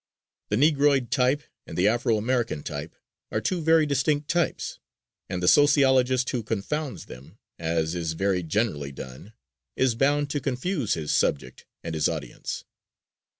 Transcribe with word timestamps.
The 0.49 0.57
negroid 0.57 1.11
type 1.11 1.43
and 1.67 1.77
the 1.77 1.87
Afro 1.87 2.17
American 2.17 2.63
type 2.63 2.95
are 3.31 3.39
two 3.39 3.61
very 3.61 3.85
distinct 3.85 4.29
types, 4.29 4.79
and 5.29 5.43
the 5.43 5.47
sociologist 5.47 6.27
who 6.31 6.41
confounds 6.41 7.05
them, 7.05 7.37
as 7.59 7.93
is 7.93 8.13
very 8.13 8.41
generally 8.41 8.91
done, 8.91 9.33
is 9.75 9.93
bound 9.93 10.31
to 10.31 10.39
confuse 10.41 10.95
his 10.95 11.13
subject 11.13 11.67
and 11.83 11.93
his 11.93 12.09
audience. 12.09 12.63